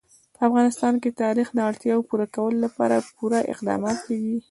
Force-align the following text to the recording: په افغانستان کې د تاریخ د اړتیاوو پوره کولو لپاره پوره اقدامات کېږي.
په 0.35 0.41
افغانستان 0.49 0.93
کې 1.01 1.09
د 1.11 1.15
تاریخ 1.25 1.47
د 1.53 1.59
اړتیاوو 1.69 2.07
پوره 2.09 2.27
کولو 2.35 2.57
لپاره 2.65 2.97
پوره 3.17 3.39
اقدامات 3.53 3.97
کېږي. 4.07 4.37